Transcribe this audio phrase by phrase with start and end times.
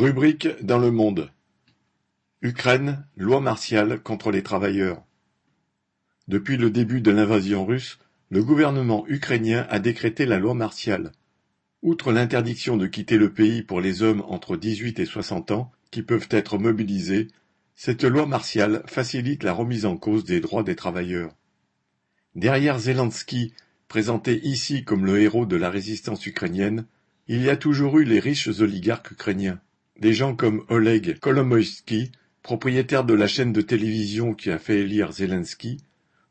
[0.00, 1.30] Rubrique dans le monde.
[2.40, 5.04] Ukraine, loi martiale contre les travailleurs.
[6.26, 7.98] Depuis le début de l'invasion russe,
[8.30, 11.12] le gouvernement ukrainien a décrété la loi martiale.
[11.82, 16.00] Outre l'interdiction de quitter le pays pour les hommes entre 18 et 60 ans qui
[16.00, 17.28] peuvent être mobilisés,
[17.76, 21.36] cette loi martiale facilite la remise en cause des droits des travailleurs.
[22.34, 23.52] Derrière Zelensky,
[23.86, 26.86] présenté ici comme le héros de la résistance ukrainienne,
[27.28, 29.60] il y a toujours eu les riches oligarques ukrainiens.
[30.00, 32.10] Des gens comme Oleg Kolomoïski,
[32.42, 35.76] propriétaire de la chaîne de télévision qui a fait élire Zelensky,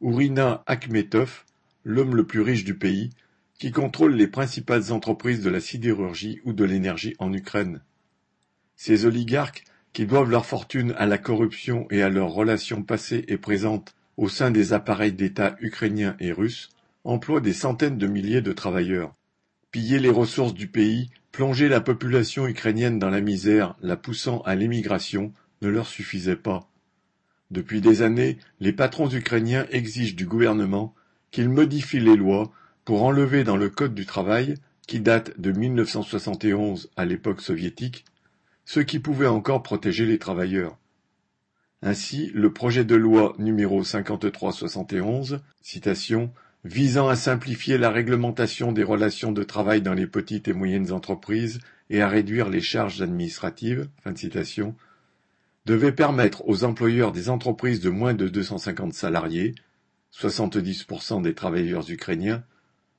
[0.00, 1.44] ou Rina Akhmetov,
[1.84, 3.10] l'homme le plus riche du pays,
[3.58, 7.82] qui contrôle les principales entreprises de la sidérurgie ou de l'énergie en Ukraine.
[8.74, 13.36] Ces oligarques, qui doivent leur fortune à la corruption et à leurs relations passées et
[13.36, 16.70] présentes au sein des appareils d'État ukrainiens et russes,
[17.04, 19.12] emploient des centaines de milliers de travailleurs.
[19.72, 24.54] Piller les ressources du pays Plonger la population ukrainienne dans la misère, la poussant à
[24.54, 25.32] l'émigration,
[25.62, 26.68] ne leur suffisait pas.
[27.50, 30.94] Depuis des années, les patrons ukrainiens exigent du gouvernement
[31.30, 32.50] qu'il modifie les lois
[32.84, 34.54] pour enlever dans le Code du travail,
[34.86, 38.04] qui date de 1971 à l'époque soviétique,
[38.64, 40.78] ce qui pouvait encore protéger les travailleurs.
[41.82, 46.32] Ainsi, le projet de loi numéro 5371, citation,
[46.64, 51.60] visant à simplifier la réglementation des relations de travail dans les petites et moyennes entreprises
[51.90, 53.88] et à réduire les charges administratives,
[55.66, 59.54] devait permettre aux employeurs des entreprises de moins de 250 salariés,
[60.12, 62.42] 70% des travailleurs ukrainiens,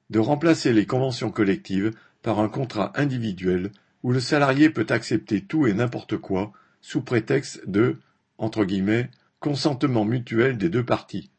[0.09, 3.71] de remplacer les conventions collectives par un contrat individuel
[4.03, 6.51] où le salarié peut accepter tout et n'importe quoi
[6.81, 7.97] sous prétexte de
[8.39, 11.29] entre guillemets, consentement mutuel des deux parties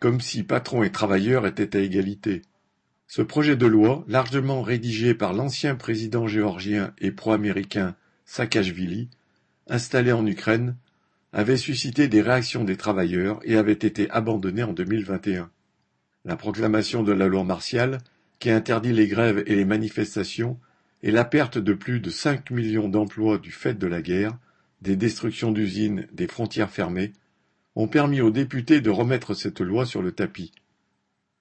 [0.00, 2.42] comme si patrons et travailleurs étaient à égalité.
[3.06, 9.08] Ce projet de loi, largement rédigé par l'ancien président géorgien et pro-américain Saakashvili,
[9.66, 10.76] installé en Ukraine,
[11.32, 15.50] avait suscité des réactions des travailleurs et avait été abandonné en 2021.
[16.24, 17.98] La proclamation de la loi martiale,
[18.38, 20.58] qui interdit les grèves et les manifestations,
[21.02, 24.36] et la perte de plus de 5 millions d'emplois du fait de la guerre,
[24.82, 27.12] des destructions d'usines, des frontières fermées,
[27.76, 30.52] ont permis aux députés de remettre cette loi sur le tapis.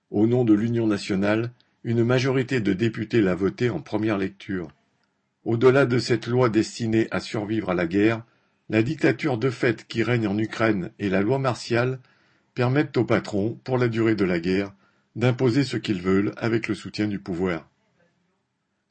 [0.09, 1.51] Au nom de l'Union nationale,
[1.83, 4.69] une majorité de députés l'a votée en première lecture.
[5.43, 8.23] Au-delà de cette loi destinée à survivre à la guerre,
[8.69, 11.99] la dictature de fait qui règne en Ukraine et la loi martiale
[12.53, 14.73] permettent aux patrons, pour la durée de la guerre,
[15.15, 17.69] d'imposer ce qu'ils veulent avec le soutien du pouvoir.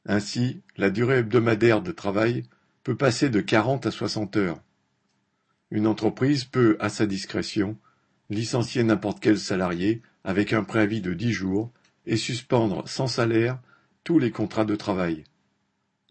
[0.05, 2.43] Ainsi, la durée hebdomadaire de travail
[2.83, 4.59] peut passer de quarante à soixante heures.
[5.71, 7.77] Une entreprise peut, à sa discrétion,
[8.29, 11.71] licencier n'importe quel salarié avec un préavis de dix jours
[12.05, 13.59] et suspendre sans salaire
[14.03, 15.23] tous les contrats de travail.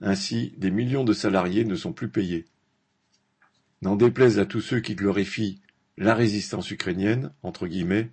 [0.01, 2.45] Ainsi, des millions de salariés ne sont plus payés.
[3.83, 5.61] N'en déplaise à tous ceux qui glorifient
[5.99, 8.11] la résistance ukrainienne, entre guillemets,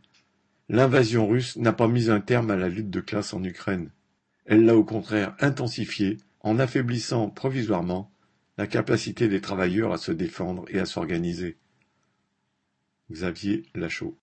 [0.69, 3.89] l'invasion russe n'a pas mis un terme à la lutte de classe en Ukraine.
[4.45, 8.09] Elle l'a au contraire intensifiée en affaiblissant provisoirement
[8.57, 11.57] la capacité des travailleurs à se défendre et à s'organiser.
[13.11, 14.17] Xavier Lachaud